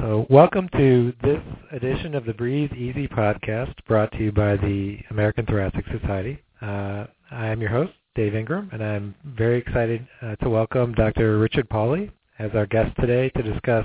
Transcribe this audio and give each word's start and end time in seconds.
So, 0.00 0.26
welcome 0.30 0.66
to 0.78 1.12
this 1.22 1.42
edition 1.72 2.14
of 2.14 2.24
the 2.24 2.32
Breathe 2.32 2.72
Easy 2.72 3.06
podcast 3.06 3.74
brought 3.86 4.10
to 4.12 4.18
you 4.18 4.32
by 4.32 4.56
the 4.56 4.98
American 5.10 5.44
Thoracic 5.44 5.84
Society. 5.92 6.42
Uh, 6.62 7.04
I 7.30 7.48
am 7.48 7.60
your 7.60 7.68
host, 7.68 7.92
Dave 8.14 8.34
Ingram, 8.34 8.70
and 8.72 8.82
I'm 8.82 9.14
very 9.36 9.58
excited 9.58 10.08
uh, 10.22 10.36
to 10.36 10.48
welcome 10.48 10.94
Dr. 10.94 11.38
Richard 11.38 11.68
Pauli 11.68 12.10
as 12.38 12.50
our 12.54 12.64
guest 12.64 12.96
today 12.98 13.28
to 13.36 13.42
discuss 13.42 13.84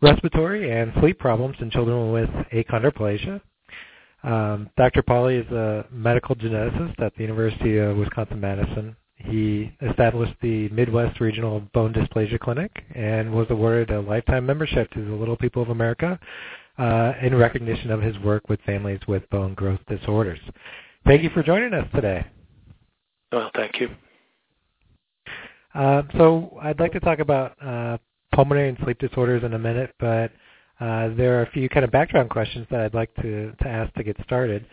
respiratory 0.00 0.72
and 0.72 0.90
sleep 1.00 1.18
problems 1.18 1.56
in 1.60 1.70
children 1.70 2.12
with 2.12 2.30
achondroplasia. 2.54 3.38
Um, 4.22 4.70
Dr. 4.78 5.02
Pauli 5.02 5.36
is 5.36 5.52
a 5.52 5.84
medical 5.92 6.34
geneticist 6.34 6.98
at 7.02 7.14
the 7.14 7.22
University 7.22 7.76
of 7.76 7.98
Wisconsin-Madison 7.98 8.96
he 9.16 9.72
established 9.80 10.34
the 10.42 10.68
Midwest 10.68 11.20
Regional 11.20 11.60
Bone 11.72 11.92
Dysplasia 11.92 12.38
Clinic 12.38 12.70
and 12.94 13.32
was 13.32 13.46
awarded 13.50 13.90
a 13.90 14.00
lifetime 14.00 14.46
membership 14.46 14.90
to 14.92 15.04
the 15.04 15.14
Little 15.14 15.36
People 15.36 15.62
of 15.62 15.70
America 15.70 16.18
uh, 16.78 17.12
in 17.22 17.34
recognition 17.34 17.90
of 17.90 18.02
his 18.02 18.18
work 18.18 18.48
with 18.48 18.60
families 18.60 19.00
with 19.08 19.28
bone 19.30 19.54
growth 19.54 19.80
disorders. 19.88 20.38
Thank 21.06 21.22
you 21.22 21.30
for 21.30 21.42
joining 21.42 21.72
us 21.72 21.88
today. 21.94 22.26
Well, 23.32 23.50
thank 23.54 23.80
you. 23.80 23.88
Uh, 25.74 26.02
so 26.16 26.58
I'd 26.62 26.78
like 26.78 26.92
to 26.92 27.00
talk 27.00 27.18
about 27.18 27.56
uh, 27.62 27.98
pulmonary 28.34 28.68
and 28.68 28.78
sleep 28.84 28.98
disorders 28.98 29.44
in 29.44 29.54
a 29.54 29.58
minute, 29.58 29.94
but 29.98 30.30
uh, 30.80 31.08
there 31.16 31.38
are 31.38 31.42
a 31.42 31.50
few 31.50 31.68
kind 31.68 31.84
of 31.84 31.90
background 31.90 32.30
questions 32.30 32.66
that 32.70 32.80
I'd 32.80 32.94
like 32.94 33.14
to, 33.16 33.52
to 33.52 33.68
ask 33.68 33.92
to 33.94 34.02
get 34.02 34.16
started. 34.24 34.66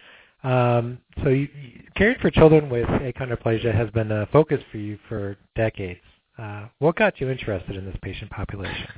Um, 0.43 0.99
so 1.23 1.29
you, 1.29 1.47
caring 1.95 2.19
for 2.19 2.29
children 2.29 2.69
with 2.69 2.87
achondroplasia 2.87 3.73
has 3.73 3.89
been 3.91 4.11
a 4.11 4.25
focus 4.27 4.61
for 4.71 4.77
you 4.77 4.99
for 5.07 5.37
decades. 5.55 6.01
Uh, 6.37 6.67
what 6.79 6.95
got 6.95 7.21
you 7.21 7.29
interested 7.29 7.75
in 7.75 7.85
this 7.85 7.95
patient 8.01 8.29
population? 8.31 8.89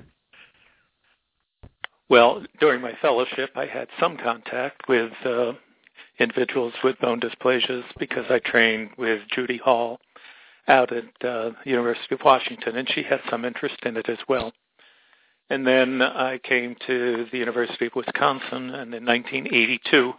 Well, 2.09 2.43
during 2.59 2.81
my 2.81 2.93
fellowship, 3.01 3.51
I 3.55 3.65
had 3.65 3.87
some 3.99 4.17
contact 4.17 4.87
with 4.87 5.11
uh, 5.23 5.53
individuals 6.19 6.73
with 6.83 6.99
bone 6.99 7.19
dysplasias 7.19 7.83
because 7.99 8.25
I 8.29 8.39
trained 8.39 8.91
with 8.97 9.21
Judy 9.33 9.57
Hall 9.57 9.99
out 10.67 10.91
at 10.91 11.03
uh, 11.23 11.51
the 11.51 11.55
University 11.65 12.15
of 12.15 12.21
Washington, 12.23 12.77
and 12.77 12.89
she 12.89 13.03
had 13.03 13.21
some 13.29 13.45
interest 13.45 13.77
in 13.83 13.97
it 13.97 14.09
as 14.09 14.17
well. 14.27 14.53
And 15.49 15.65
then 15.65 16.01
I 16.01 16.39
came 16.39 16.75
to 16.87 17.27
the 17.31 17.37
University 17.37 17.85
of 17.85 17.95
Wisconsin, 17.95 18.71
and 18.71 18.93
in 18.93 19.05
1982, 19.05 20.13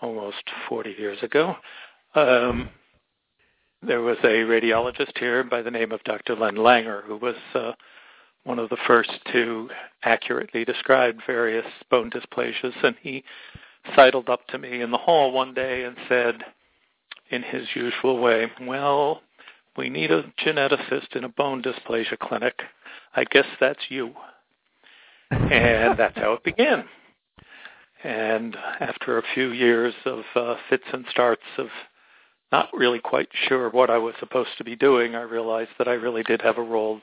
almost 0.00 0.42
40 0.68 0.94
years 0.98 1.18
ago. 1.22 1.56
Um, 2.14 2.70
there 3.82 4.00
was 4.00 4.18
a 4.24 4.44
radiologist 4.44 5.16
here 5.18 5.44
by 5.44 5.62
the 5.62 5.70
name 5.70 5.92
of 5.92 6.02
Dr. 6.04 6.34
Len 6.34 6.56
Langer, 6.56 7.04
who 7.04 7.16
was 7.16 7.36
uh, 7.54 7.72
one 8.44 8.58
of 8.58 8.70
the 8.70 8.78
first 8.86 9.10
to 9.32 9.68
accurately 10.02 10.64
describe 10.64 11.18
various 11.26 11.66
bone 11.90 12.10
dysplasias, 12.10 12.74
and 12.82 12.96
he 13.02 13.22
sidled 13.94 14.28
up 14.28 14.46
to 14.48 14.58
me 14.58 14.80
in 14.80 14.90
the 14.90 14.98
hall 14.98 15.32
one 15.32 15.54
day 15.54 15.84
and 15.84 15.96
said, 16.08 16.42
in 17.30 17.42
his 17.42 17.66
usual 17.74 18.18
way, 18.18 18.50
"Well, 18.62 19.22
we 19.76 19.90
need 19.90 20.10
a 20.10 20.32
geneticist 20.44 21.14
in 21.14 21.24
a 21.24 21.28
bone 21.28 21.62
dysplasia 21.62 22.18
clinic. 22.18 22.62
I 23.14 23.24
guess 23.24 23.46
that's 23.60 23.90
you." 23.90 24.14
and 25.30 25.98
that's 25.98 26.16
how 26.16 26.32
it 26.32 26.42
began. 26.42 26.84
And 28.04 28.56
after 28.80 29.18
a 29.18 29.22
few 29.34 29.50
years 29.52 29.94
of 30.04 30.24
uh, 30.34 30.54
fits 30.68 30.84
and 30.92 31.04
starts 31.10 31.42
of 31.58 31.68
not 32.52 32.68
really 32.72 33.00
quite 33.00 33.28
sure 33.48 33.70
what 33.70 33.90
I 33.90 33.98
was 33.98 34.14
supposed 34.20 34.50
to 34.58 34.64
be 34.64 34.76
doing, 34.76 35.14
I 35.14 35.22
realized 35.22 35.70
that 35.78 35.88
I 35.88 35.94
really 35.94 36.22
did 36.22 36.40
have 36.42 36.58
a 36.58 36.62
role 36.62 37.00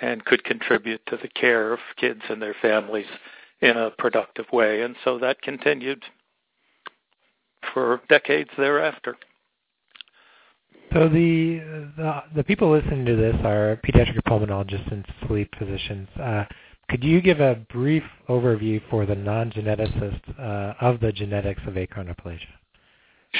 and 0.00 0.24
could 0.24 0.44
contribute 0.44 1.00
to 1.06 1.16
the 1.16 1.28
care 1.28 1.72
of 1.72 1.80
kids 1.96 2.20
and 2.28 2.40
their 2.40 2.54
families 2.60 3.06
in 3.60 3.76
a 3.76 3.90
productive 3.90 4.46
way. 4.52 4.82
And 4.82 4.94
so 5.04 5.18
that 5.18 5.40
continued 5.40 6.02
for 7.72 8.00
decades 8.08 8.50
thereafter. 8.56 9.16
So 10.92 11.08
the 11.08 11.60
the, 11.96 12.22
the 12.36 12.44
people 12.44 12.70
listening 12.70 13.04
to 13.06 13.16
this 13.16 13.34
are 13.44 13.80
pediatric 13.84 14.22
pulmonologists 14.26 14.90
and 14.92 15.04
sleep 15.26 15.52
physicians. 15.58 16.08
Uh, 16.18 16.44
could 16.88 17.02
you 17.02 17.20
give 17.20 17.40
a 17.40 17.56
brief 17.72 18.04
overview 18.28 18.80
for 18.90 19.06
the 19.06 19.14
non-geneticist 19.14 20.38
uh, 20.38 20.74
of 20.80 21.00
the 21.00 21.12
genetics 21.12 21.62
of 21.66 21.74
achondroplasia? 21.74 22.46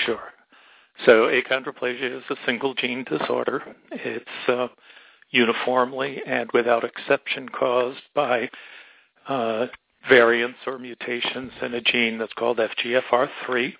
Sure. 0.05 0.33
So 1.05 1.29
achondroplasia 1.29 2.19
is 2.19 2.25
a 2.31 2.37
single 2.45 2.75
gene 2.75 3.05
disorder. 3.05 3.63
It's 3.93 4.49
uh, 4.49 4.69
uniformly 5.31 6.23
and 6.27 6.51
without 6.53 6.85
exception 6.85 7.49
caused 7.49 8.03
by 8.15 8.51
uh, 9.29 9.67
variants 10.09 10.59
or 10.67 10.79
mutations 10.79 11.53
in 11.63 11.75
a 11.75 11.81
gene 11.81 12.19
that's 12.19 12.33
called 12.33 12.59
FGFR3. 12.59 13.75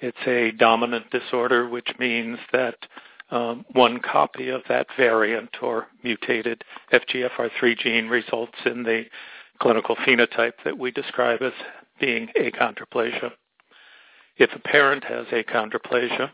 It's 0.00 0.16
a 0.26 0.52
dominant 0.52 1.10
disorder, 1.10 1.68
which 1.68 1.88
means 1.98 2.38
that 2.52 2.76
um, 3.30 3.64
one 3.72 4.00
copy 4.00 4.48
of 4.48 4.62
that 4.68 4.86
variant 4.96 5.50
or 5.62 5.86
mutated 6.02 6.64
FGFR3 6.92 7.78
gene 7.78 8.08
results 8.08 8.56
in 8.64 8.82
the 8.82 9.04
clinical 9.60 9.96
phenotype 9.96 10.54
that 10.64 10.78
we 10.78 10.90
describe 10.90 11.42
as 11.42 11.52
being 12.00 12.28
achondroplasia. 12.40 13.32
If 14.36 14.50
a 14.54 14.60
parent 14.60 15.04
has 15.04 15.26
achondroplasia, 15.26 16.30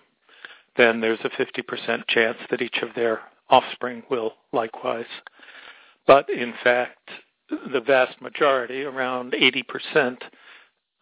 then 0.76 1.00
there's 1.00 1.20
a 1.24 1.30
50% 1.30 2.06
chance 2.08 2.38
that 2.50 2.62
each 2.62 2.78
of 2.82 2.90
their 2.94 3.20
offspring 3.48 4.02
will 4.10 4.34
likewise. 4.52 5.06
But 6.06 6.28
in 6.28 6.52
fact, 6.62 7.08
the 7.72 7.80
vast 7.80 8.20
majority, 8.20 8.82
around 8.82 9.32
80% 9.32 10.18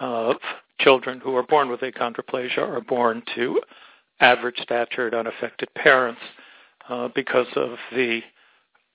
of 0.00 0.36
children 0.80 1.20
who 1.20 1.34
are 1.36 1.42
born 1.42 1.69
with 1.69 1.80
achondroplasia 1.80 2.59
are 2.59 2.80
born 2.80 3.22
to 3.34 3.60
average 4.20 4.58
statured 4.62 5.14
unaffected 5.14 5.68
parents 5.74 6.20
uh, 6.88 7.08
because 7.14 7.46
of 7.56 7.70
the 7.92 8.20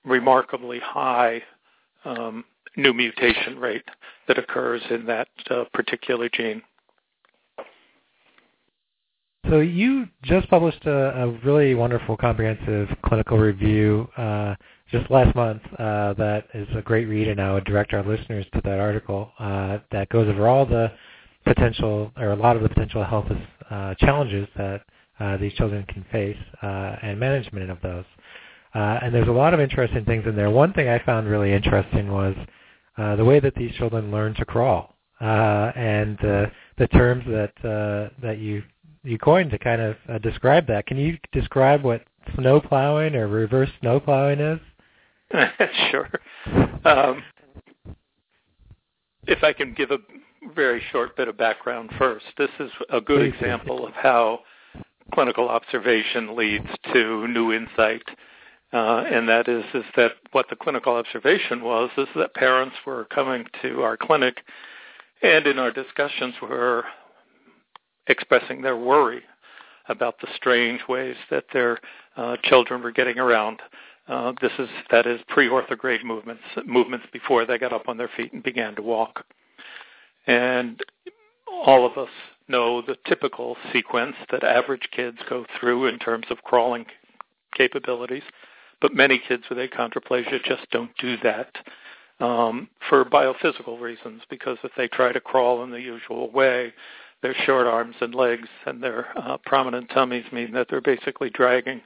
remarkably 0.05 0.79
high 0.79 1.41
um, 2.05 2.45
new 2.75 2.93
mutation 2.93 3.59
rate 3.59 3.83
that 4.27 4.37
occurs 4.37 4.81
in 4.89 5.05
that 5.05 5.27
uh, 5.49 5.63
particular 5.73 6.29
gene. 6.29 6.61
So 9.49 9.59
you 9.59 10.07
just 10.23 10.49
published 10.49 10.85
a, 10.85 11.23
a 11.23 11.31
really 11.45 11.73
wonderful 11.73 12.17
comprehensive 12.17 12.89
clinical 13.05 13.37
review 13.37 14.09
uh, 14.17 14.55
just 14.91 15.09
last 15.09 15.33
month 15.35 15.61
uh, 15.79 16.13
that 16.13 16.45
is 16.53 16.67
a 16.75 16.81
great 16.81 17.05
read, 17.05 17.29
and 17.29 17.41
I 17.41 17.53
would 17.53 17.63
direct 17.63 17.93
our 17.93 18.03
listeners 18.03 18.45
to 18.53 18.61
that 18.65 18.79
article 18.79 19.31
uh, 19.39 19.79
that 19.91 20.09
goes 20.09 20.27
over 20.27 20.47
all 20.47 20.65
the 20.65 20.91
potential 21.45 22.11
or 22.17 22.31
a 22.31 22.35
lot 22.35 22.57
of 22.57 22.63
the 22.63 22.69
potential 22.69 23.05
health 23.05 23.31
uh, 23.69 23.95
challenges 23.95 24.47
that 24.57 24.81
these 25.39 25.53
children 25.53 25.83
can 25.85 26.05
face 26.11 26.37
uh, 26.61 26.95
and 27.01 27.19
management 27.19 27.69
of 27.71 27.81
those. 27.81 28.05
Uh, 28.75 28.99
and 29.01 29.13
there's 29.13 29.27
a 29.27 29.31
lot 29.31 29.53
of 29.53 29.59
interesting 29.59 30.05
things 30.05 30.25
in 30.27 30.35
there. 30.35 30.49
One 30.49 30.73
thing 30.73 30.87
I 30.87 31.03
found 31.03 31.27
really 31.27 31.53
interesting 31.53 32.11
was 32.11 32.35
uh, 32.97 33.15
the 33.15 33.25
way 33.25 33.39
that 33.39 33.55
these 33.55 33.73
children 33.75 34.11
learn 34.11 34.33
to 34.35 34.45
crawl 34.45 34.95
uh, 35.21 35.71
and 35.75 36.19
uh, 36.23 36.45
the 36.77 36.87
terms 36.89 37.23
that 37.25 37.53
uh, 37.67 38.13
that 38.21 38.37
you 38.39 38.63
you 39.03 39.17
coined 39.17 39.51
to 39.51 39.57
kind 39.57 39.81
of 39.81 39.95
uh, 40.09 40.17
describe 40.19 40.67
that. 40.67 40.85
Can 40.85 40.97
you 40.97 41.17
describe 41.31 41.83
what 41.83 42.03
snow 42.35 42.59
plowing 42.59 43.15
or 43.15 43.27
reverse 43.27 43.69
snow 43.81 43.99
plowing 43.99 44.39
is? 44.39 44.59
sure. 45.91 46.09
Um, 46.85 47.23
if 49.27 49.43
I 49.43 49.53
can 49.53 49.73
give 49.73 49.91
a 49.91 49.97
very 50.53 50.81
short 50.91 51.15
bit 51.17 51.27
of 51.27 51.37
background 51.37 51.89
first, 51.97 52.25
this 52.37 52.49
is 52.59 52.69
a 52.91 53.01
good 53.01 53.31
Please 53.31 53.39
example 53.39 53.87
of 53.87 53.93
how 53.93 54.41
clinical 55.13 55.49
observation 55.49 56.35
leads 56.35 56.67
to 56.93 57.27
new 57.27 57.51
insight. 57.53 58.03
Uh, 58.73 59.03
and 59.09 59.29
that 59.29 59.47
is, 59.47 59.63
is 59.73 59.85
that 59.95 60.11
what 60.33 60.47
the 60.49 60.55
clinical 60.55 60.93
observation 60.93 61.63
was 61.63 61.89
is 61.97 62.07
that 62.15 62.33
parents 62.33 62.75
were 62.85 63.05
coming 63.05 63.45
to 63.61 63.81
our 63.81 63.95
clinic 63.95 64.43
and 65.21 65.47
in 65.47 65.57
our 65.57 65.71
discussions 65.71 66.35
were 66.41 66.83
expressing 68.07 68.61
their 68.61 68.75
worry 68.77 69.21
about 69.89 70.19
the 70.19 70.27
strange 70.35 70.81
ways 70.89 71.15
that 71.31 71.45
their 71.53 71.79
uh, 72.17 72.35
children 72.43 72.81
were 72.81 72.91
getting 72.91 73.17
around. 73.17 73.59
Uh, 74.07 74.33
this 74.41 74.51
is 74.59 74.69
that 74.91 75.05
is 75.05 75.19
pre-orthograde 75.29 76.03
movements, 76.03 76.43
movements 76.65 77.05
before 77.11 77.45
they 77.45 77.57
got 77.57 77.73
up 77.73 77.87
on 77.87 77.97
their 77.97 78.09
feet 78.15 78.33
and 78.33 78.43
began 78.43 78.75
to 78.75 78.81
walk. 78.81 79.25
And 80.27 80.81
all 81.65 81.85
of 81.85 81.97
us 81.97 82.09
know 82.47 82.81
the 82.81 82.97
typical 83.05 83.57
sequence 83.73 84.15
that 84.31 84.43
average 84.43 84.89
kids 84.91 85.17
go 85.29 85.45
through 85.59 85.87
in 85.87 85.99
terms 85.99 86.25
of 86.29 86.43
crawling 86.43 86.85
capabilities, 87.55 88.23
but 88.81 88.93
many 88.93 89.21
kids 89.27 89.43
with 89.49 89.57
achondroplasia 89.57 90.43
just 90.43 90.69
don't 90.71 90.95
do 90.97 91.17
that 91.23 91.55
um, 92.19 92.69
for 92.89 93.03
biophysical 93.05 93.79
reasons. 93.79 94.21
Because 94.29 94.57
if 94.63 94.71
they 94.77 94.87
try 94.87 95.11
to 95.11 95.19
crawl 95.19 95.63
in 95.63 95.71
the 95.71 95.81
usual 95.81 96.31
way, 96.31 96.73
their 97.21 97.35
short 97.45 97.65
arms 97.65 97.95
and 98.01 98.13
legs 98.13 98.47
and 98.65 98.81
their 98.81 99.07
uh, 99.17 99.37
prominent 99.45 99.89
tummies 99.89 100.25
mean 100.31 100.51
that 100.53 100.67
they're 100.69 100.81
basically 100.81 101.29
dragging 101.31 101.81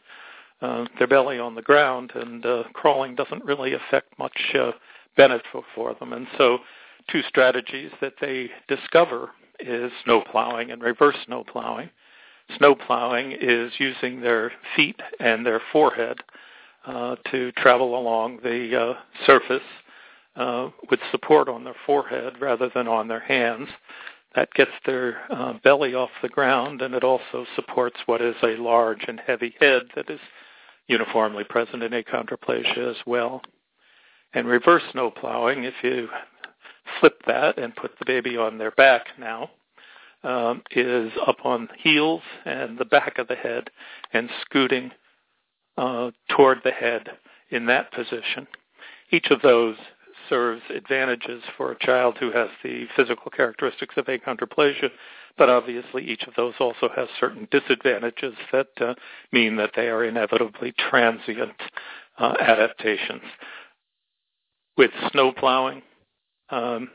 uh, 0.61 0.85
their 0.97 1.07
belly 1.07 1.39
on 1.39 1.55
the 1.55 1.61
ground, 1.61 2.11
and 2.15 2.45
uh, 2.45 2.63
crawling 2.73 3.15
doesn't 3.15 3.43
really 3.43 3.73
affect 3.73 4.17
much 4.19 4.53
uh, 4.53 4.71
benefit 5.17 5.63
for 5.73 5.95
them. 5.95 6.13
And 6.13 6.27
so, 6.37 6.59
two 7.09 7.21
strategies 7.27 7.91
that 7.99 8.13
they 8.21 8.51
discover 8.67 9.31
is 9.61 9.91
snow 10.03 10.21
plowing 10.21 10.71
and 10.71 10.81
reverse 10.81 11.15
snow 11.25 11.43
plowing. 11.43 11.89
Snow 12.57 12.75
plowing 12.75 13.33
is 13.39 13.71
using 13.77 14.21
their 14.21 14.51
feet 14.75 14.99
and 15.19 15.45
their 15.45 15.61
forehead 15.71 16.17
uh, 16.85 17.15
to 17.31 17.51
travel 17.53 17.97
along 17.97 18.39
the 18.43 18.75
uh, 18.75 18.93
surface 19.25 19.61
uh, 20.35 20.69
with 20.89 20.99
support 21.11 21.47
on 21.47 21.63
their 21.63 21.75
forehead 21.85 22.33
rather 22.39 22.69
than 22.73 22.87
on 22.87 23.07
their 23.07 23.19
hands. 23.19 23.69
That 24.35 24.53
gets 24.53 24.71
their 24.85 25.21
uh, 25.29 25.53
belly 25.63 25.93
off 25.93 26.09
the 26.21 26.29
ground, 26.29 26.81
and 26.81 26.93
it 26.93 27.03
also 27.03 27.45
supports 27.55 27.97
what 28.05 28.21
is 28.21 28.35
a 28.43 28.55
large 28.55 29.03
and 29.07 29.19
heavy 29.19 29.53
head 29.59 29.83
that 29.95 30.09
is 30.09 30.21
uniformly 30.87 31.43
present 31.43 31.83
in 31.83 31.91
achondroplasia 31.91 32.89
as 32.91 32.97
well. 33.05 33.41
And 34.33 34.47
reverse 34.47 34.83
snow 34.93 35.11
plowing, 35.11 35.65
if 35.65 35.73
you 35.83 36.07
flip 36.99 37.21
that 37.27 37.57
and 37.57 37.75
put 37.75 37.97
the 37.99 38.05
baby 38.05 38.37
on 38.37 38.57
their 38.57 38.71
back 38.71 39.07
now, 39.19 39.49
um, 40.23 40.61
is 40.71 41.11
up 41.25 41.37
on 41.45 41.69
heels 41.77 42.21
and 42.45 42.77
the 42.77 42.85
back 42.85 43.17
of 43.17 43.27
the 43.27 43.35
head 43.35 43.69
and 44.13 44.29
scooting 44.41 44.91
uh, 45.77 46.11
toward 46.29 46.59
the 46.63 46.71
head 46.71 47.09
in 47.49 47.65
that 47.65 47.91
position. 47.91 48.47
Each 49.11 49.27
of 49.31 49.41
those 49.41 49.75
serves 50.29 50.61
advantages 50.69 51.43
for 51.57 51.71
a 51.71 51.79
child 51.79 52.17
who 52.19 52.31
has 52.31 52.49
the 52.63 52.85
physical 52.95 53.31
characteristics 53.31 53.95
of 53.97 54.05
achondroplasia, 54.05 54.89
but 55.37 55.49
obviously 55.49 56.03
each 56.07 56.23
of 56.23 56.33
those 56.35 56.53
also 56.59 56.89
has 56.95 57.07
certain 57.19 57.47
disadvantages 57.51 58.33
that 58.51 58.67
uh, 58.79 58.93
mean 59.31 59.55
that 59.57 59.71
they 59.75 59.89
are 59.89 60.05
inevitably 60.05 60.73
transient 60.77 61.55
uh, 62.17 62.35
adaptations. 62.39 63.23
With 64.77 64.91
snow 65.11 65.33
plowing, 65.33 65.81
um, 66.51 66.89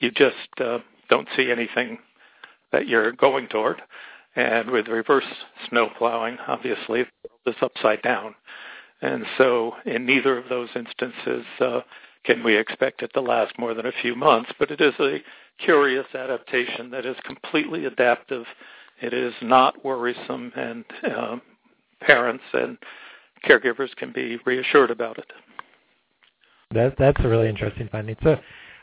you 0.00 0.10
just 0.10 0.36
uh, 0.60 0.78
don't 1.08 1.28
see 1.36 1.50
anything 1.50 1.98
that 2.72 2.86
you're 2.86 3.12
going 3.12 3.48
toward. 3.48 3.80
And 4.36 4.70
with 4.70 4.88
reverse 4.88 5.24
snow 5.68 5.88
plowing, 5.96 6.36
obviously, 6.46 7.02
the 7.02 7.28
world 7.28 7.40
is 7.46 7.56
upside 7.62 8.02
down. 8.02 8.34
And 9.00 9.24
so 9.36 9.72
in 9.86 10.06
neither 10.06 10.36
of 10.36 10.48
those 10.48 10.68
instances 10.74 11.44
uh, 11.60 11.80
can 12.24 12.44
we 12.44 12.56
expect 12.56 13.02
it 13.02 13.12
to 13.14 13.20
last 13.20 13.58
more 13.58 13.74
than 13.74 13.86
a 13.86 13.92
few 14.02 14.14
months. 14.14 14.50
But 14.58 14.70
it 14.70 14.80
is 14.80 14.94
a 15.00 15.22
curious 15.58 16.06
adaptation 16.14 16.90
that 16.90 17.06
is 17.06 17.16
completely 17.24 17.86
adaptive. 17.86 18.44
It 19.00 19.14
is 19.14 19.32
not 19.40 19.84
worrisome, 19.84 20.52
and 20.56 20.84
uh, 21.04 21.36
parents 22.00 22.44
and 22.52 22.76
caregivers 23.48 23.94
can 23.96 24.12
be 24.12 24.38
reassured 24.44 24.90
about 24.90 25.18
it. 25.18 25.30
That, 26.72 26.96
that's 26.98 27.24
a 27.24 27.28
really 27.28 27.48
interesting 27.48 27.88
finding. 27.90 28.16
So 28.22 28.36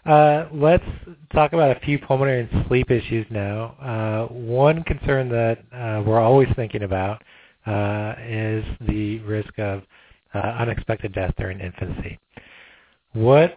uh, 0.06 0.48
let's 0.54 0.86
talk 1.34 1.54
about 1.54 1.76
a 1.76 1.80
few 1.82 1.98
pulmonary 2.00 2.48
and 2.52 2.66
sleep 2.68 2.92
issues 2.92 3.26
now. 3.30 3.76
Uh, 3.82 4.34
one 4.34 4.84
concern 4.84 5.30
that 5.30 5.60
uh, 5.74 6.04
we're 6.06 6.20
always 6.20 6.48
thinking 6.56 6.84
about 6.84 7.24
uh, 7.66 8.14
is 8.28 8.64
the 8.88 9.20
risk 9.20 9.58
of 9.58 9.82
uh, 10.34 10.38
unexpected 10.38 11.14
death 11.14 11.34
during 11.38 11.60
infancy. 11.60 12.20
What, 13.14 13.56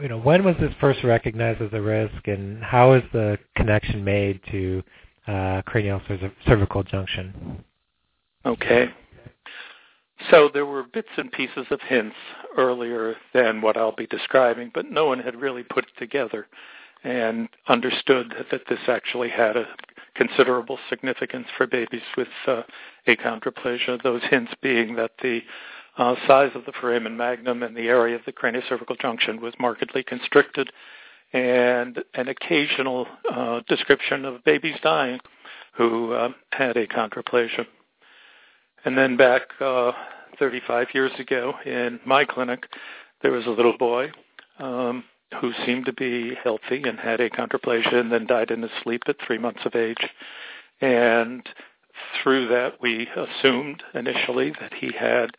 you 0.00 0.08
know, 0.08 0.18
when 0.18 0.44
was 0.44 0.56
this 0.60 0.72
first 0.80 1.04
recognized 1.04 1.62
as 1.62 1.70
a 1.72 1.80
risk, 1.80 2.26
and 2.26 2.62
how 2.62 2.94
is 2.94 3.02
the 3.12 3.38
connection 3.56 4.02
made 4.02 4.40
to 4.50 4.82
uh, 5.28 5.62
cranial 5.64 6.02
cervical 6.46 6.82
junction? 6.82 7.64
Okay. 8.44 8.92
So 10.30 10.48
there 10.52 10.66
were 10.66 10.84
bits 10.84 11.08
and 11.16 11.30
pieces 11.32 11.66
of 11.70 11.80
hints 11.80 12.16
earlier 12.56 13.16
than 13.34 13.60
what 13.60 13.76
I'll 13.76 13.94
be 13.94 14.06
describing, 14.06 14.70
but 14.72 14.90
no 14.90 15.06
one 15.06 15.18
had 15.18 15.40
really 15.40 15.62
put 15.62 15.84
it 15.84 15.98
together 15.98 16.46
and 17.04 17.48
understood 17.68 18.34
that 18.50 18.62
this 18.68 18.78
actually 18.88 19.28
had 19.28 19.56
a 19.56 19.66
considerable 20.14 20.78
significance 20.88 21.46
for 21.56 21.66
babies 21.66 22.02
with 22.16 22.28
uh, 22.46 22.62
achondroplasia. 23.08 24.02
Those 24.02 24.22
hints 24.30 24.52
being 24.62 24.94
that 24.96 25.12
the 25.22 25.40
uh, 25.98 26.14
size 26.26 26.52
of 26.54 26.64
the 26.64 26.72
foramen 26.80 27.16
magnum 27.16 27.62
and 27.62 27.76
the 27.76 27.88
area 27.88 28.14
of 28.16 28.22
the 28.24 28.32
craniocervical 28.32 29.00
junction 29.00 29.40
was 29.40 29.54
markedly 29.58 30.02
constricted, 30.02 30.70
and 31.32 32.02
an 32.14 32.28
occasional 32.28 33.06
uh, 33.30 33.60
description 33.68 34.24
of 34.24 34.44
babies 34.44 34.76
dying 34.82 35.18
who 35.72 36.12
uh, 36.12 36.28
had 36.52 36.76
achondroplasia. 36.76 37.66
And 38.84 38.96
then 38.98 39.16
back 39.16 39.42
uh, 39.60 39.92
35 40.38 40.88
years 40.94 41.12
ago 41.18 41.54
in 41.64 42.00
my 42.04 42.24
clinic, 42.24 42.64
there 43.22 43.32
was 43.32 43.46
a 43.46 43.50
little 43.50 43.76
boy 43.78 44.10
um, 44.58 45.04
who 45.40 45.52
seemed 45.64 45.86
to 45.86 45.92
be 45.92 46.34
healthy 46.42 46.82
and 46.84 46.98
had 46.98 47.20
achondroplasia 47.20 47.94
and 47.94 48.10
then 48.10 48.26
died 48.26 48.50
in 48.50 48.62
his 48.62 48.70
sleep 48.82 49.02
at 49.06 49.16
three 49.24 49.38
months 49.38 49.60
of 49.64 49.74
age. 49.74 50.08
And 50.80 51.48
through 52.22 52.48
that, 52.48 52.80
we 52.80 53.08
assumed 53.16 53.82
initially 53.94 54.52
that 54.60 54.74
he 54.74 54.90
had 54.98 55.30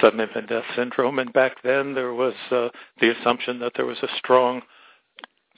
sudden 0.00 0.20
infant 0.20 0.48
death 0.48 0.64
syndrome. 0.76 1.18
And 1.18 1.32
back 1.32 1.62
then, 1.62 1.94
there 1.94 2.14
was 2.14 2.34
uh, 2.50 2.68
the 3.00 3.14
assumption 3.18 3.58
that 3.60 3.72
there 3.76 3.86
was 3.86 3.98
a 4.02 4.08
strong 4.18 4.62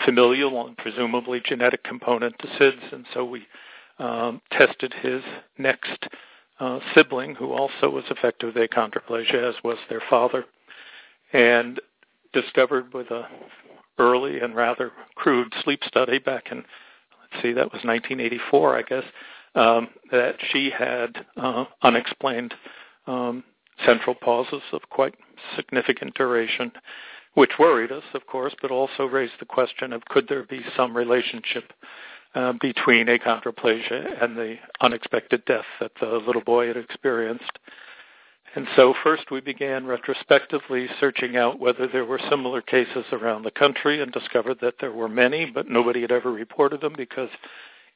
familial 0.05 0.67
and 0.67 0.77
presumably 0.77 1.41
genetic 1.45 1.83
component 1.85 2.39
to 2.39 2.47
SIDS. 2.59 2.93
And 2.93 3.07
so 3.13 3.25
we 3.25 3.47
um, 3.99 4.41
tested 4.51 4.93
his 5.03 5.23
next 5.59 6.07
uh, 6.61 6.79
sibling 6.95 7.35
who 7.35 7.53
also 7.53 7.91
was 7.91 8.05
affected 8.11 8.47
with 8.47 8.71
achondroplasia, 8.71 9.49
as 9.49 9.55
was 9.65 9.79
their 9.89 10.03
father, 10.09 10.45
and 11.33 11.81
discovered 12.33 12.93
with 12.95 13.11
a 13.11 13.29
early 13.99 14.41
and 14.41 14.57
rather 14.57 14.93
crude 15.15 15.53
sleep 15.63 15.81
study 15.87 16.19
back 16.19 16.51
in, 16.51 16.59
let's 16.59 17.43
see, 17.43 17.53
that 17.53 17.73
was 17.73 17.85
1984, 17.85 18.77
I 18.77 18.83
guess, 18.83 19.05
um, 19.55 19.89
that 20.11 20.37
she 20.51 20.71
had 20.71 21.25
uh, 21.37 21.65
unexplained 21.83 22.55
um, 23.07 23.45
central 23.85 24.15
pauses 24.15 24.63
of 24.73 24.83
quite 24.91 25.15
significant 25.57 26.15
duration, 26.15 26.73
which 27.35 27.53
worried 27.59 27.93
us, 27.93 28.03
of 28.15 28.27
course, 28.27 28.55
but 28.61 28.71
also 28.71 29.05
raised 29.05 29.35
the 29.39 29.47
question 29.47 29.93
of 29.93 30.05
could 30.07 30.29
there 30.29 30.45
be 30.45 30.61
some 30.77 30.97
relationship 30.97 31.73
uh, 32.35 32.53
between 32.61 33.07
achondroplasia 33.07 34.23
and 34.23 34.37
the 34.37 34.57
unexpected 34.81 35.45
death 35.45 35.65
that 35.81 35.93
the 36.01 36.07
little 36.07 36.43
boy 36.43 36.67
had 36.67 36.77
experienced. 36.77 37.59
And 38.57 38.69
so 38.77 38.95
first 39.03 39.31
we 39.31 39.41
began 39.41 39.87
retrospectively 39.87 40.89
searching 41.01 41.37
out 41.37 41.59
whether 41.59 41.89
there 41.89 42.05
were 42.05 42.21
similar 42.31 42.61
cases 42.61 43.05
around 43.13 43.43
the 43.43 43.51
country 43.51 44.01
and 44.01 44.13
discovered 44.13 44.59
that 44.61 44.75
there 44.81 44.93
were 44.93 45.09
many, 45.09 45.47
but 45.47 45.69
nobody 45.69 46.01
had 46.03 46.13
ever 46.13 46.31
reported 46.31 46.81
them 46.81 46.95
because 46.97 47.31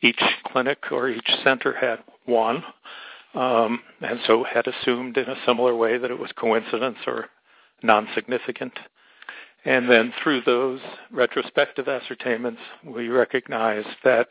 each 0.03 0.21
clinic 0.47 0.91
or 0.91 1.09
each 1.09 1.31
center 1.45 1.75
had 1.75 2.01
one. 2.25 2.65
Um, 3.35 3.81
and 4.01 4.19
so 4.27 4.43
had 4.43 4.67
assumed 4.67 5.17
in 5.17 5.29
a 5.29 5.37
similar 5.47 5.77
way 5.77 5.99
that 5.99 6.11
it 6.11 6.19
was 6.19 6.33
coincidence 6.33 6.99
or 7.07 7.27
non-significant. 7.83 8.73
And 9.69 9.87
then 9.87 10.15
through 10.23 10.41
those 10.47 10.81
retrospective 11.11 11.89
ascertainments, 11.89 12.63
we 12.83 13.11
recognize 13.11 13.85
that 14.03 14.29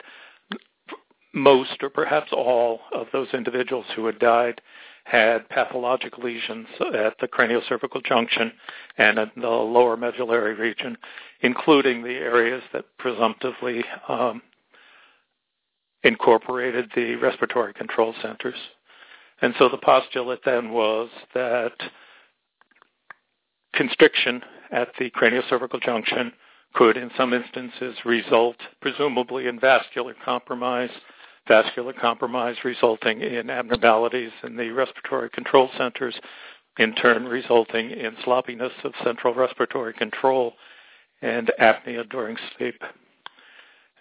most 1.31 1.83
or 1.83 1.91
perhaps 1.91 2.29
all 2.31 2.79
of 2.91 3.05
those 3.13 3.27
individuals 3.35 3.85
who 3.95 4.07
had 4.07 4.17
died 4.17 4.59
had 5.03 5.47
pathologic 5.49 6.17
lesions 6.17 6.65
at 6.95 7.13
the 7.21 7.27
craniocervical 7.27 8.03
junction 8.03 8.51
and 8.97 9.19
in 9.19 9.29
the 9.37 9.47
lower 9.47 9.95
medullary 9.95 10.55
region, 10.55 10.97
including 11.41 12.01
the 12.01 12.15
areas 12.15 12.63
that 12.73 12.85
presumptively 12.97 13.85
um, 14.09 14.41
incorporated 16.01 16.89
the 16.95 17.13
respiratory 17.17 17.75
control 17.75 18.15
centers. 18.23 18.57
And 19.43 19.53
so 19.59 19.69
the 19.69 19.77
postulate 19.77 20.43
then 20.43 20.71
was 20.71 21.09
that 21.35 21.73
constriction 23.75 24.41
at 24.71 24.89
the 24.99 25.09
craniocervical 25.11 25.81
junction 25.81 26.31
could, 26.73 26.97
in 26.97 27.09
some 27.17 27.33
instances, 27.33 27.95
result 28.05 28.57
presumably 28.81 29.47
in 29.47 29.59
vascular 29.59 30.15
compromise, 30.23 30.89
vascular 31.47 31.93
compromise 31.93 32.55
resulting 32.63 33.21
in 33.21 33.49
abnormalities 33.49 34.31
in 34.43 34.55
the 34.55 34.69
respiratory 34.71 35.29
control 35.29 35.69
centers, 35.77 36.15
in 36.77 36.93
turn 36.93 37.25
resulting 37.25 37.91
in 37.91 38.15
sloppiness 38.23 38.73
of 38.83 38.93
central 39.03 39.33
respiratory 39.33 39.93
control 39.93 40.53
and 41.21 41.51
apnea 41.59 42.07
during 42.09 42.37
sleep. 42.57 42.81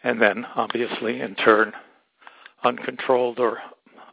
And 0.03 0.21
then, 0.21 0.45
obviously, 0.55 1.21
in 1.21 1.35
turn, 1.37 1.73
uncontrolled 2.63 3.39
or 3.39 3.59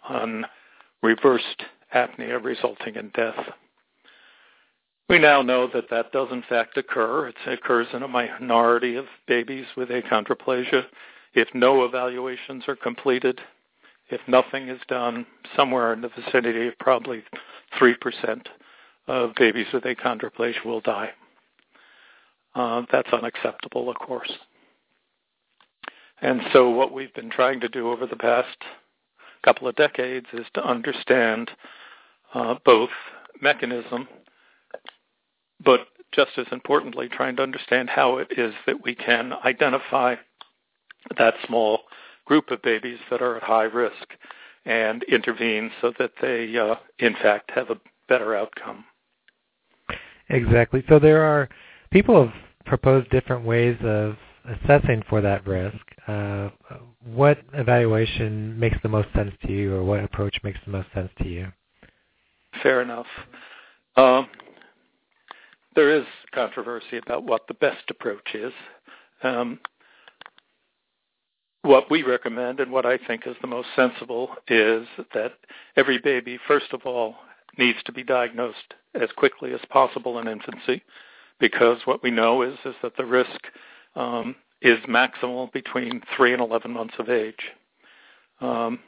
unreversed 0.10 1.64
apnea 1.94 2.42
resulting 2.44 2.96
in 2.96 3.10
death. 3.10 3.36
We 5.10 5.20
now 5.20 5.42
know 5.42 5.68
that 5.74 5.90
that 5.90 6.12
does 6.12 6.30
in 6.32 6.44
fact 6.48 6.78
occur. 6.78 7.28
It 7.28 7.36
occurs 7.46 7.88
in 7.94 8.04
a 8.04 8.08
minority 8.08 8.96
of 8.96 9.06
babies 9.28 9.66
with 9.76 9.90
achondroplasia. 9.90 10.86
If 11.34 11.50
no 11.54 11.84
evaluations 11.84 12.64
are 12.68 12.76
completed, 12.76 13.42
if 14.10 14.22
nothing 14.28 14.70
is 14.70 14.80
done, 14.88 15.26
somewhere 15.56 15.94
in 15.94 16.02
the 16.02 16.10
vicinity 16.10 16.68
of 16.68 16.78
probably 16.80 17.24
3% 17.80 18.48
of 19.08 19.36
babies 19.36 19.68
with 19.74 19.84
achondroplasia 19.84 20.64
will 20.66 20.82
die. 20.82 21.12
uh, 22.56 22.84
that's 22.92 23.12
unacceptable, 23.12 23.90
of 23.90 23.98
course. 23.98 24.32
And 26.22 26.42
so 26.54 26.70
what 26.70 26.94
we've 26.94 27.14
been 27.14 27.30
trying 27.30 27.60
to 27.62 27.68
do 27.68 27.92
over 27.92 28.06
the 28.06 28.16
past 28.16 28.58
couple 29.44 29.68
of 29.68 29.76
decades 29.76 30.28
is 30.34 30.46
to 30.54 30.64
understand 30.66 31.52
uh, 32.34 32.56
both 32.64 32.92
mechanism, 33.42 34.08
just 36.14 36.32
as 36.38 36.46
importantly, 36.52 37.10
trying 37.10 37.36
to 37.38 37.44
understand 37.44 37.90
how 37.90 38.18
it 38.18 38.28
is 38.38 38.54
that 38.66 38.84
we 38.84 38.96
can 38.96 39.34
identify 39.46 40.16
that 41.18 41.34
small 41.48 41.82
group 42.26 42.52
of 42.52 42.62
babies 42.62 43.00
that 43.10 43.22
are 43.22 43.38
at 43.38 43.44
high 43.44 43.64
risk 43.64 44.14
and 44.66 45.04
intervene 45.04 45.72
so 45.82 45.92
that 46.00 46.12
they, 46.22 46.58
uh, 46.58 46.76
in 47.00 47.14
fact, 47.16 47.52
have 47.52 47.70
a 47.70 47.80
better 48.08 48.36
outcome. 48.36 48.86
Exactly. 50.30 50.84
So 50.88 51.00
there 51.00 51.22
are 51.24 51.50
people 51.92 52.26
have 52.26 52.34
proposed 52.66 53.10
different 53.10 53.44
ways 53.44 53.78
of 53.84 54.16
assessing 54.46 55.04
for 55.10 55.22
that 55.22 55.46
risk. 55.46 55.78
Uh, 56.08 56.50
what 57.06 57.40
evaluation 57.54 58.58
makes 58.58 58.78
the 58.84 58.90
most 58.90 59.08
sense 59.14 59.32
to 59.46 59.52
you, 59.52 59.76
or 59.76 59.84
what 59.84 60.04
approach 60.04 60.38
makes 60.44 60.60
the 60.66 60.72
most 60.72 60.88
sense 60.94 61.10
to 61.20 61.28
you? 61.28 61.48
Fair 62.62 62.82
enough. 62.82 63.08
Um, 63.96 64.28
there 65.76 65.96
is 65.96 66.06
controversy 66.34 66.98
about 66.98 67.24
what 67.24 67.48
the 67.48 67.54
best 67.54 67.90
approach 67.90 68.34
is. 68.34 68.54
Um, 69.24 69.60
what 71.64 71.90
we 71.90 72.04
recommend 72.04 72.60
and 72.60 72.72
what 72.72 72.86
I 72.86 72.98
think 72.98 73.26
is 73.26 73.36
the 73.42 73.48
most 73.48 73.70
sensible 73.76 74.36
is 74.50 74.86
that 75.14 75.34
every 75.78 75.98
baby, 75.98 76.38
first 76.48 76.74
of 76.74 76.82
all, 76.86 77.16
needs 77.58 77.80
to 77.86 77.92
be 77.92 78.04
diagnosed 78.04 78.74
as 79.00 79.10
quickly 79.16 79.54
as 79.54 79.62
possible 79.70 80.20
in 80.20 80.28
infancy 80.28 80.84
because 81.40 81.80
what 81.86 82.04
we 82.04 82.12
know 82.12 82.42
is, 82.42 82.56
is 82.66 82.76
that 82.82 82.98
the 82.98 83.06
risk 83.06 83.48
um, 83.96 84.36
is 84.62 84.80
maximal 84.90 85.52
between 85.52 86.02
3 86.16 86.34
and 86.34 86.42
11 86.42 86.72
months 86.72 86.96
of 87.00 87.10
age. 87.10 87.52
Um, 88.42 88.80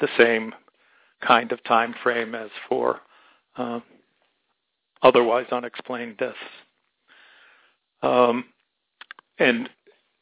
the 0.00 0.08
same 0.18 0.54
kind 1.26 1.52
of 1.52 1.62
time 1.64 1.94
frame 2.02 2.34
as 2.34 2.50
for 2.68 3.00
uh, 3.56 3.80
otherwise 5.02 5.46
unexplained 5.52 6.16
deaths. 6.16 6.36
Um, 8.02 8.44
and 9.38 9.68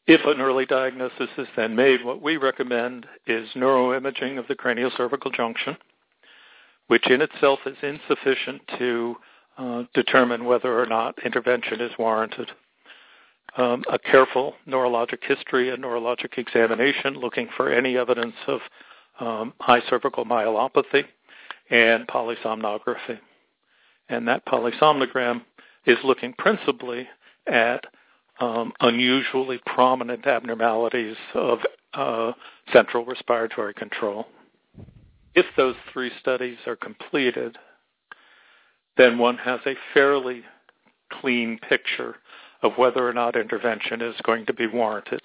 if 0.06 0.20
an 0.26 0.40
early 0.40 0.66
diagnosis 0.66 1.30
is 1.38 1.48
then 1.56 1.74
made, 1.74 2.04
what 2.04 2.20
we 2.20 2.36
recommend 2.36 3.06
is 3.26 3.48
neuroimaging 3.54 4.38
of 4.38 4.46
the 4.48 4.54
craniocervical 4.54 5.34
junction, 5.34 5.76
which 6.88 7.08
in 7.08 7.22
itself 7.22 7.60
is 7.66 7.76
insufficient 7.82 8.60
to 8.78 9.16
uh, 9.56 9.84
determine 9.94 10.44
whether 10.44 10.78
or 10.78 10.86
not 10.86 11.14
intervention 11.24 11.80
is 11.80 11.92
warranted. 11.98 12.50
Um, 13.56 13.84
a 13.90 13.98
careful 13.98 14.54
neurologic 14.66 15.22
history 15.22 15.70
and 15.70 15.84
neurologic 15.84 16.38
examination 16.38 17.14
looking 17.14 17.48
for 17.56 17.70
any 17.70 17.96
evidence 17.96 18.34
of 18.48 18.60
um, 19.20 19.54
high 19.60 19.80
cervical 19.88 20.24
myelopathy 20.24 21.04
and 21.70 22.06
polysomnography. 22.08 23.20
And 24.08 24.28
that 24.28 24.46
polysomnogram 24.46 25.42
is 25.86 25.98
looking 26.04 26.34
principally 26.34 27.08
at 27.46 27.84
um, 28.40 28.72
unusually 28.80 29.60
prominent 29.66 30.26
abnormalities 30.26 31.16
of 31.34 31.58
uh, 31.94 32.32
central 32.72 33.04
respiratory 33.04 33.74
control. 33.74 34.26
If 35.34 35.46
those 35.56 35.76
three 35.92 36.10
studies 36.20 36.58
are 36.66 36.76
completed, 36.76 37.56
then 38.96 39.18
one 39.18 39.38
has 39.38 39.60
a 39.66 39.74
fairly 39.92 40.42
clean 41.20 41.58
picture 41.68 42.16
of 42.62 42.72
whether 42.76 43.06
or 43.06 43.12
not 43.12 43.36
intervention 43.36 44.00
is 44.00 44.14
going 44.24 44.46
to 44.46 44.52
be 44.52 44.66
warranted. 44.66 45.20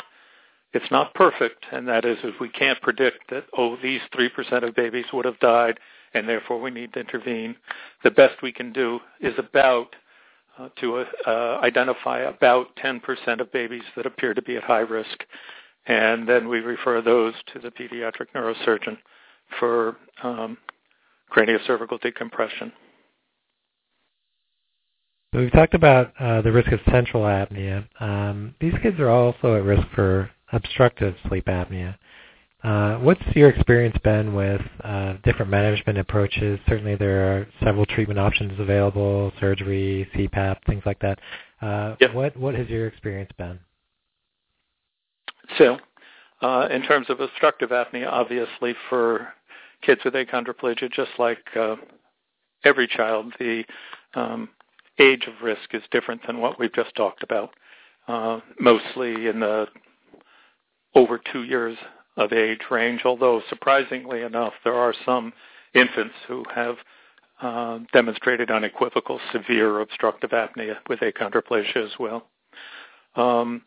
It's 0.73 0.91
not 0.91 1.13
perfect, 1.15 1.65
and 1.71 1.87
that 1.87 2.05
is 2.05 2.17
if 2.23 2.39
we 2.39 2.49
can't 2.49 2.81
predict 2.81 3.29
that, 3.31 3.45
oh, 3.57 3.77
these 3.81 4.01
3% 4.13 4.67
of 4.67 4.75
babies 4.75 5.05
would 5.13 5.25
have 5.25 5.39
died 5.39 5.79
and 6.13 6.27
therefore 6.27 6.59
we 6.59 6.71
need 6.71 6.93
to 6.93 6.99
intervene. 6.99 7.55
The 8.03 8.11
best 8.11 8.41
we 8.41 8.51
can 8.51 8.71
do 8.73 8.99
is 9.21 9.33
about 9.37 9.95
uh, 10.57 10.69
to 10.81 11.05
uh, 11.25 11.59
identify 11.63 12.19
about 12.19 12.75
10% 12.83 13.39
of 13.39 13.51
babies 13.51 13.83
that 13.95 14.05
appear 14.05 14.33
to 14.33 14.41
be 14.41 14.57
at 14.57 14.63
high 14.63 14.79
risk, 14.79 15.23
and 15.85 16.27
then 16.27 16.49
we 16.49 16.59
refer 16.59 17.01
those 17.01 17.33
to 17.53 17.59
the 17.59 17.71
pediatric 17.71 18.27
neurosurgeon 18.35 18.97
for 19.59 19.95
um, 20.23 20.57
craniocervical 21.33 21.99
decompression. 22.01 22.71
So 25.33 25.41
we've 25.41 25.51
talked 25.51 25.75
about 25.75 26.11
uh, 26.19 26.41
the 26.41 26.51
risk 26.51 26.71
of 26.71 26.79
central 26.91 27.23
apnea. 27.23 27.87
Um, 28.01 28.55
these 28.59 28.73
kids 28.81 28.99
are 28.99 29.09
also 29.09 29.55
at 29.55 29.63
risk 29.63 29.87
for 29.93 30.29
obstructive 30.51 31.15
sleep 31.27 31.45
apnea. 31.45 31.95
Uh, 32.63 32.97
what's 32.97 33.21
your 33.35 33.49
experience 33.49 33.95
been 34.03 34.33
with 34.33 34.61
uh, 34.83 35.13
different 35.23 35.49
management 35.49 35.97
approaches? 35.97 36.59
Certainly, 36.67 36.95
there 36.95 37.33
are 37.33 37.47
several 37.63 37.85
treatment 37.85 38.19
options 38.19 38.59
available: 38.59 39.31
surgery, 39.39 40.09
CPAP, 40.13 40.57
things 40.65 40.83
like 40.85 40.99
that. 40.99 41.19
Uh, 41.61 41.95
yep. 42.01 42.13
What 42.13 42.35
what 42.35 42.55
has 42.55 42.67
your 42.67 42.87
experience 42.87 43.31
been? 43.37 43.59
So, 45.57 45.77
uh, 46.41 46.67
in 46.69 46.83
terms 46.83 47.09
of 47.09 47.21
obstructive 47.21 47.69
apnea, 47.69 48.07
obviously 48.07 48.75
for 48.89 49.33
kids 49.81 50.01
with 50.03 50.13
achondroplasia, 50.13 50.91
just 50.91 51.11
like 51.17 51.39
uh, 51.55 51.77
every 52.65 52.87
child, 52.87 53.33
the 53.39 53.63
um, 54.15 54.49
age 54.99 55.27
of 55.27 55.33
risk 55.41 55.73
is 55.73 55.81
different 55.91 56.25
than 56.27 56.39
what 56.39 56.59
we've 56.59 56.73
just 56.73 56.93
talked 56.95 57.23
about. 57.23 57.51
Uh, 58.07 58.39
mostly 58.59 59.27
in 59.27 59.39
the 59.39 59.67
over 60.95 61.21
two 61.31 61.43
years 61.43 61.77
of 62.19 62.33
age 62.33 62.61
range, 62.69 63.01
although 63.05 63.41
surprisingly 63.49 64.21
enough, 64.21 64.53
there 64.63 64.73
are 64.73 64.93
some 65.05 65.33
infants 65.73 66.15
who 66.27 66.43
have 66.53 66.75
uh, 67.41 67.79
demonstrated 67.93 68.51
unequivocal 68.51 69.19
severe 69.31 69.79
obstructive 69.79 70.31
apnea 70.31 70.75
with 70.89 70.99
achondroplasia 70.99 71.77
as 71.77 71.91
well. 71.97 72.27
Um, 73.15 73.63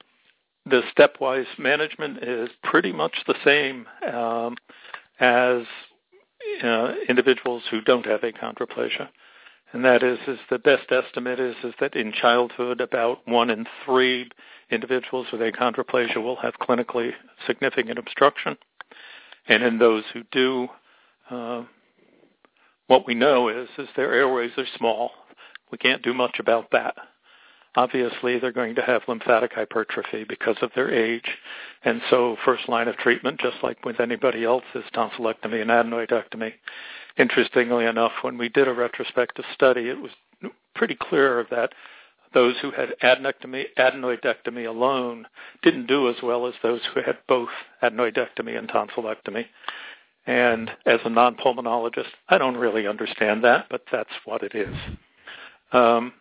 the 0.67 0.83
stepwise 0.97 1.47
management 1.59 2.23
is 2.23 2.51
pretty 2.63 2.93
much 2.93 3.15
the 3.27 3.35
same 3.45 3.87
um, 4.13 4.57
as 5.19 5.63
uh, 6.63 6.93
individuals 7.09 7.63
who 7.71 7.81
don't 7.81 8.07
have 8.07 8.21
achondroplasia. 8.21 9.09
And 9.73 9.85
that 9.85 10.03
is, 10.03 10.19
is 10.27 10.39
the 10.51 10.59
best 10.59 10.93
estimate 10.93 11.41
is, 11.41 11.57
is 11.65 11.75
that 11.81 11.97
in 11.97 12.13
childhood, 12.13 12.81
about 12.81 13.27
one 13.27 13.49
in 13.49 13.67
three 13.85 14.31
individuals 14.71 15.27
with 15.33 15.41
achondroplasia 15.41 16.23
will 16.23 16.37
have 16.37 16.55
clinically 16.61 17.13
significant 17.47 17.99
obstruction. 17.99 18.57
And 19.49 19.63
in 19.63 19.79
those 19.79 20.05
who 20.13 20.23
do, 20.31 20.69
uh, 21.31 21.65
what 22.87 23.07
we 23.07 23.15
know 23.15 23.49
is, 23.49 23.69
is 23.79 23.89
their 23.97 24.13
airways 24.13 24.53
are 24.59 24.67
small. 24.77 25.11
We 25.71 25.79
can't 25.79 26.03
do 26.03 26.13
much 26.13 26.39
about 26.39 26.71
that. 26.73 26.95
Obviously, 27.75 28.39
they're 28.39 28.53
going 28.53 28.75
to 28.75 28.83
have 28.83 29.01
lymphatic 29.09 29.55
hypertrophy 29.55 30.25
because 30.25 30.57
of 30.61 30.71
their 30.75 30.93
age. 30.93 31.39
And 31.85 32.03
so 32.11 32.37
first 32.45 32.69
line 32.69 32.89
of 32.89 32.99
treatment, 32.99 33.41
just 33.41 33.57
like 33.63 33.83
with 33.83 33.99
anybody 33.99 34.45
else, 34.45 34.65
is 34.75 34.85
tonsillectomy 34.95 35.63
and 35.63 35.71
adenoidectomy. 35.71 36.53
Interestingly 37.19 37.85
enough, 37.85 38.13
when 38.23 38.39
we 38.39 38.49
did 38.49 38.69
a 38.69 38.73
retrospective 38.73 39.45
study, 39.55 39.89
it 39.89 40.01
was 40.01 40.11
pretty 40.75 40.97
clear 40.99 41.47
that 41.51 41.73
those 42.35 42.57
who 42.63 42.71
had 42.71 42.95
adenectomy, 43.03 43.67
adenoidectomy 43.79 44.67
alone 44.67 45.27
didn't 45.63 45.87
do 45.87 46.09
as 46.09 46.17
well 46.23 46.47
as 46.47 46.55
those 46.63 46.81
who 46.95 47.03
had 47.03 47.19
both 47.29 47.51
adenoidectomy 47.83 48.57
and 48.57 48.69
tonsillectomy. 48.69 49.45
And 50.27 50.71
as 50.87 51.01
a 51.05 51.11
non-pulmonologist, 51.11 52.07
I 52.29 52.39
don't 52.39 52.57
really 52.57 52.87
understand 52.87 53.45
that, 53.45 53.67
but 53.71 53.83
that's 53.91 54.11
what 54.25 54.43
it 54.43 54.55
is. 54.55 54.75
Um, 55.73 56.13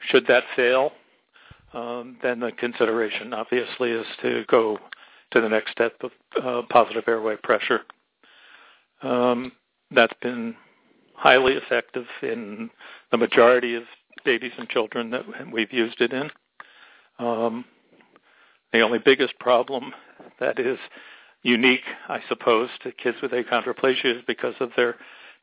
should 0.00 0.26
that 0.26 0.44
fail, 0.54 0.92
um, 1.72 2.18
then 2.22 2.40
the 2.40 2.52
consideration 2.52 3.32
obviously 3.32 3.90
is 3.90 4.06
to 4.22 4.44
go 4.48 4.78
to 5.32 5.40
the 5.40 5.48
next 5.48 5.72
step 5.72 5.94
of 6.02 6.10
uh, 6.42 6.62
positive 6.70 7.04
airway 7.06 7.36
pressure. 7.42 7.80
Um, 9.02 9.52
that's 9.90 10.14
been 10.20 10.54
highly 11.14 11.54
effective 11.54 12.06
in 12.22 12.70
the 13.10 13.16
majority 13.16 13.74
of 13.74 13.82
babies 14.24 14.52
and 14.58 14.68
children 14.68 15.10
that 15.10 15.24
we've 15.52 15.72
used 15.72 16.00
it 16.00 16.12
in. 16.12 16.30
Um, 17.18 17.64
the 18.72 18.80
only 18.80 18.98
biggest 18.98 19.38
problem 19.38 19.92
that 20.40 20.58
is 20.58 20.78
unique, 21.42 21.84
I 22.08 22.20
suppose, 22.28 22.68
to 22.82 22.92
kids 22.92 23.16
with 23.22 23.32
achondroplasia 23.32 24.18
is 24.18 24.22
because 24.26 24.54
of 24.60 24.70
their 24.76 24.96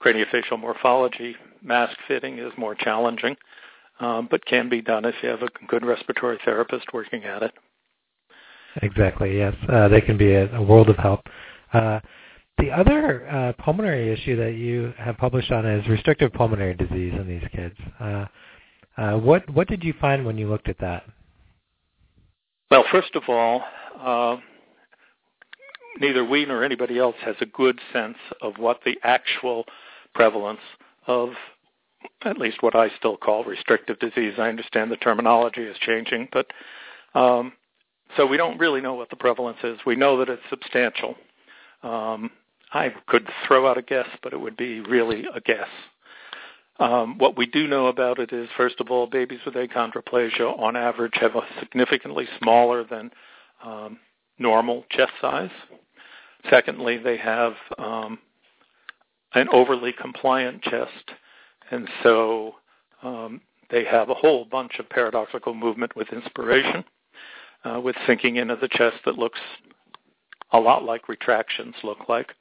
craniofacial 0.04 0.60
morphology. 0.60 1.36
Mask 1.62 1.98
fitting 2.08 2.38
is 2.38 2.52
more 2.58 2.76
challenging, 2.76 3.36
um, 4.00 4.28
but 4.30 4.46
can 4.46 4.70
be 4.70 4.82
done 4.82 5.06
if 5.06 5.16
you 5.24 5.30
have 5.30 5.42
a 5.42 5.50
good 5.68 5.86
respiratory 5.86 6.38
therapist 6.46 6.94
working 6.94 7.24
at 7.24 7.44
it. 7.44 7.54
Exactly. 8.82 9.38
Yes, 9.38 9.56
uh, 9.70 9.88
they 9.88 10.02
can 10.02 10.18
be 10.18 10.34
a, 10.34 10.54
a 10.56 10.62
world 10.62 10.90
of 10.90 10.98
help. 10.98 11.22
Uh, 11.74 12.00
the 12.58 12.72
other 12.72 13.28
uh, 13.30 13.54
pulmonary 13.62 14.12
issue 14.12 14.36
that 14.38 14.54
you 14.54 14.94
have 14.98 15.18
published 15.18 15.52
on 15.52 15.66
is 15.66 15.88
restrictive 15.88 16.32
pulmonary 16.34 16.74
disease 16.74 17.14
in 17.14 17.28
these 17.28 17.44
kids. 17.54 17.76
Uh, 18.00 18.26
uh, 18.98 19.18
what 19.18 19.50
what 19.50 19.68
did 19.68 19.84
you 19.84 19.94
find 20.00 20.26
when 20.26 20.38
you 20.38 20.48
looked 20.48 20.70
at 20.70 20.80
that? 20.80 21.04
Well, 22.72 22.86
first 22.92 23.16
of 23.16 23.24
all, 23.28 23.62
uh, 24.00 24.38
neither 26.00 26.24
we 26.24 26.46
nor 26.46 26.64
anybody 26.64 26.98
else 26.98 27.16
has 27.22 27.36
a 27.42 27.46
good 27.46 27.80
sense 27.92 28.18
of 28.42 28.54
what 28.58 28.80
the 28.86 28.98
actual 29.04 29.66
prevalence 30.14 30.62
of 31.08 31.30
at 32.24 32.38
least 32.38 32.62
what 32.62 32.76
I 32.76 32.90
still 32.98 33.18
call 33.18 33.44
restrictive 33.44 34.00
disease. 34.00 34.36
I 34.38 34.50
understand 34.50 34.92
the 34.92 34.98
terminology 34.98 35.62
is 35.62 35.78
changing, 35.80 36.30
but 36.32 36.48
um, 37.14 37.54
so 38.16 38.26
we 38.26 38.38
don't 38.38 38.58
really 38.60 38.82
know 38.82 38.94
what 38.94 39.10
the 39.10 39.16
prevalence 39.16 39.58
is. 39.64 39.80
We 39.86 39.96
know 39.96 40.18
that 40.20 40.30
it's 40.30 40.42
substantial. 40.50 41.16
Um, 41.84 42.32
I 42.72 42.94
could 43.08 43.28
throw 43.48 43.68
out 43.68 43.78
a 43.78 43.82
guess, 43.82 44.08
but 44.22 44.34
it 44.34 44.40
would 44.40 44.58
be 44.58 44.82
really 44.82 45.26
a 45.34 45.40
guess. 45.42 45.70
Um, 46.80 47.18
what 47.18 47.38
we 47.38 47.46
do 47.46 47.68
know 47.68 47.88
about 47.88 48.20
it 48.20 48.34
is, 48.34 48.50
first 48.58 48.82
of 48.82 48.92
all, 48.92 49.08
babies 49.08 49.40
with 49.46 49.56
achondroplasia 49.56 50.60
on 50.60 50.76
average 50.76 51.14
have 51.16 51.36
a 51.36 51.42
significantly 51.60 52.28
smaller 52.42 52.84
than 52.84 53.12
um, 53.64 54.00
normal 54.40 54.84
chest 54.90 55.14
size. 55.22 55.52
Secondly, 56.50 56.98
they 56.98 57.18
have 57.18 57.54
um, 57.78 58.20
an 59.34 59.48
overly 59.52 59.94
compliant 59.94 60.62
chest, 60.64 61.12
and 61.72 61.88
so 62.04 62.56
um, 63.04 63.42
they 63.72 63.86
have 63.86 64.10
a 64.10 64.14
whole 64.14 64.46
bunch 64.46 64.78
of 64.80 64.90
paradoxical 64.90 65.54
movement 65.54 65.96
with 65.96 66.10
inspiration, 66.12 66.84
uh, 67.64 67.80
with 67.80 67.96
sinking 68.06 68.36
into 68.36 68.56
the 68.58 68.68
chest 68.68 68.98
that 69.06 69.18
looks 69.18 69.40
a 70.52 70.60
lot 70.60 70.84
like 70.84 71.10
retractions 71.10 71.76
look 71.84 72.08
like, 72.08 72.34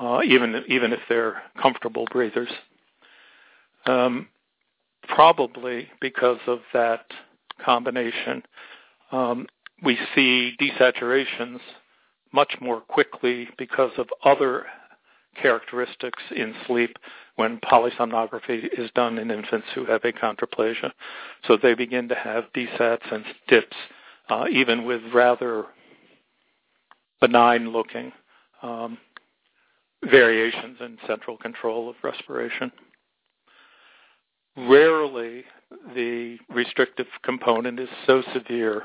uh, 0.00 0.20
even 0.24 0.62
even 0.68 0.92
if 0.92 1.00
they're 1.08 1.42
comfortable 1.60 2.06
breathers. 2.10 2.50
Um, 3.86 4.28
probably 5.08 5.88
because 6.00 6.38
of 6.46 6.60
that 6.72 7.06
combination, 7.64 8.42
um, 9.10 9.46
we 9.82 9.98
see 10.14 10.56
desaturations 10.60 11.58
much 12.32 12.54
more 12.60 12.80
quickly 12.80 13.48
because 13.58 13.90
of 13.98 14.08
other 14.24 14.66
characteristics 15.40 16.22
in 16.34 16.54
sleep 16.66 16.96
when 17.36 17.58
polysomnography 17.60 18.68
is 18.78 18.90
done 18.94 19.18
in 19.18 19.30
infants 19.30 19.66
who 19.74 19.84
have 19.86 20.02
achondroplasia. 20.02 20.92
So 21.46 21.56
they 21.60 21.74
begin 21.74 22.08
to 22.08 22.14
have 22.14 22.44
desats 22.54 23.10
and 23.10 23.24
dips, 23.48 23.76
uh, 24.28 24.44
even 24.50 24.84
with 24.84 25.00
rather 25.12 25.64
benign 27.20 27.70
looking 27.70 28.12
um, 28.62 28.98
variations 30.10 30.78
in 30.80 30.98
central 31.06 31.36
control 31.36 31.88
of 31.88 31.96
respiration. 32.02 32.72
Rarely 34.56 35.44
the 35.94 36.38
restrictive 36.50 37.06
component 37.22 37.80
is 37.80 37.88
so 38.06 38.22
severe 38.34 38.84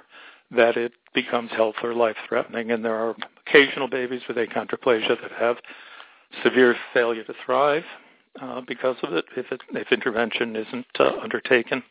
that 0.52 0.78
it 0.78 0.94
becomes 1.14 1.52
health 1.52 1.76
or 1.84 1.94
life 1.94 2.16
threatening, 2.28 2.72
and 2.72 2.86
there 2.86 2.96
are 2.96 3.16
occasional 3.46 3.90
babies 3.90 4.22
with 4.28 4.38
achondroplasia 4.38 5.22
that 5.22 5.32
have 5.38 5.58
severe 6.44 6.76
failure 6.94 7.24
to 7.24 7.34
thrive 7.46 7.84
uh, 8.42 8.62
because 8.68 8.96
of 9.04 9.14
it 9.14 9.26
if, 9.36 9.52
it, 9.52 9.62
if 9.72 9.92
intervention 9.92 10.56
isn't 10.56 10.86
uh, 11.00 11.12
undertaken. 11.22 11.84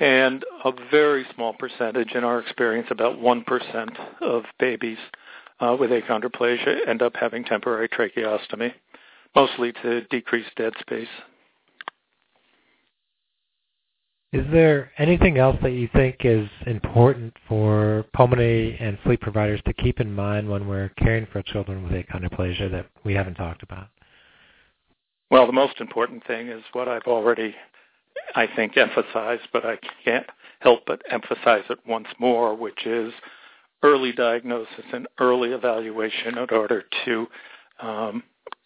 And 0.00 0.44
a 0.64 0.72
very 0.90 1.24
small 1.34 1.54
percentage, 1.54 2.12
in 2.12 2.24
our 2.24 2.40
experience, 2.40 2.88
about 2.90 3.18
1% 3.18 3.96
of 4.20 4.42
babies 4.58 4.98
uh, 5.64 5.76
with 5.78 5.90
achondroplasia 5.90 6.86
end 6.86 7.02
up 7.02 7.14
having 7.16 7.44
temporary 7.44 7.88
tracheostomy, 7.88 8.72
mostly 9.34 9.72
to 9.82 10.02
decrease 10.10 10.46
dead 10.56 10.72
space. 10.80 11.08
Is 14.32 14.44
there 14.52 14.90
anything 14.98 15.38
else 15.38 15.56
that 15.62 15.70
you 15.70 15.88
think 15.94 16.16
is 16.24 16.48
important 16.66 17.32
for 17.48 18.04
pulmonary 18.14 18.76
and 18.80 18.98
sleep 19.04 19.20
providers 19.20 19.60
to 19.64 19.72
keep 19.72 20.00
in 20.00 20.12
mind 20.12 20.48
when 20.48 20.66
we're 20.66 20.88
caring 20.98 21.26
for 21.32 21.40
children 21.40 21.84
with 21.84 21.92
achondroplasia 21.92 22.70
that 22.72 22.86
we 23.04 23.14
haven't 23.14 23.34
talked 23.34 23.62
about? 23.62 23.86
Well, 25.30 25.46
the 25.46 25.52
most 25.52 25.80
important 25.80 26.26
thing 26.26 26.48
is 26.48 26.62
what 26.72 26.88
I've 26.88 27.06
already, 27.06 27.54
I 28.34 28.48
think, 28.56 28.76
emphasized, 28.76 29.48
but 29.52 29.64
I 29.64 29.78
can't 30.04 30.26
help 30.60 30.80
but 30.84 31.02
emphasize 31.10 31.62
it 31.70 31.78
once 31.86 32.08
more, 32.18 32.56
which 32.56 32.86
is 32.86 33.12
early 33.84 34.12
diagnosis 34.12 34.84
and 34.92 35.06
early 35.20 35.50
evaluation 35.50 36.38
in 36.38 36.48
order 36.50 36.82
to 37.04 37.26
um, 37.80 38.22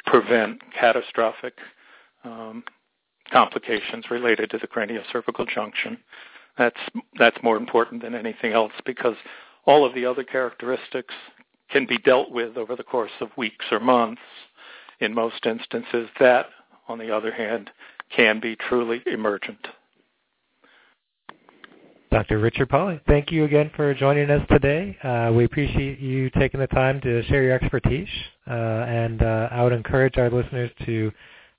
prevent 0.07 0.63
catastrophic 0.79 1.55
um, 2.25 2.63
complications 3.31 4.11
related 4.11 4.49
to 4.49 4.59
the 4.59 4.67
craniocervical 4.67 5.47
junction. 5.49 5.99
That's 6.57 6.79
that's 7.19 7.37
more 7.43 7.57
important 7.57 8.03
than 8.03 8.15
anything 8.15 8.53
else 8.53 8.73
because 8.87 9.17
all 9.67 9.85
of 9.85 9.95
the 9.95 10.07
other 10.07 10.25
characteristics 10.25 11.15
can 11.71 11.85
be 11.85 11.99
dealt 11.99 12.31
with 12.31 12.57
over 12.57 12.75
the 12.75 12.83
course 12.83 13.11
of 13.21 13.29
weeks 13.37 13.67
or 13.71 13.81
months 13.81 14.23
in 15.01 15.13
most 15.13 15.45
instances. 15.47 16.09
That, 16.19 16.47
on 16.89 16.99
the 16.99 17.15
other 17.15 17.33
hand, 17.33 17.71
can 18.15 18.41
be 18.41 18.57
truly 18.57 19.03
emergent. 19.07 19.69
Dr. 22.11 22.39
Richard 22.39 22.69
Pauli, 22.71 23.01
thank 23.07 23.31
you 23.31 23.45
again 23.45 23.71
for 23.77 23.93
joining 23.93 24.31
us 24.31 24.47
today. 24.51 24.97
Uh, 25.03 25.31
we 25.33 25.45
appreciate 25.45 25.99
you 25.99 26.31
taking 26.31 26.59
the 26.59 26.67
time 26.69 27.01
to 27.03 27.23
share 27.25 27.43
your 27.43 27.53
expertise, 27.53 28.09
uh, 28.47 28.53
and 28.53 29.23
uh, 29.23 29.49
I 29.51 29.63
would 29.63 29.75
encourage 29.75 30.17
our 30.17 30.31
listeners 30.31 30.71
to 30.87 31.13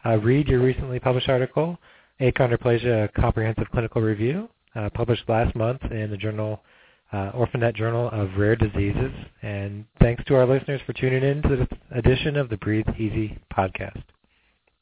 uh, 0.05 0.17
read 0.17 0.47
your 0.47 0.59
recently 0.62 0.99
published 0.99 1.29
article, 1.29 1.77
Achondroplasia 2.19 3.13
Comprehensive 3.13 3.69
Clinical 3.71 4.01
Review, 4.01 4.49
uh, 4.75 4.89
published 4.93 5.23
last 5.27 5.55
month 5.55 5.83
in 5.91 6.09
the 6.09 6.17
journal 6.17 6.62
uh, 7.12 7.31
Orphanet 7.31 7.75
Journal 7.75 8.09
of 8.12 8.29
Rare 8.38 8.55
Diseases. 8.55 9.12
And 9.41 9.85
thanks 9.99 10.23
to 10.25 10.35
our 10.35 10.45
listeners 10.45 10.81
for 10.85 10.93
tuning 10.93 11.23
in 11.23 11.41
to 11.43 11.55
this 11.57 11.67
edition 11.91 12.35
of 12.35 12.49
the 12.49 12.57
Breathe 12.57 12.88
Easy 12.97 13.38
podcast. 13.55 14.01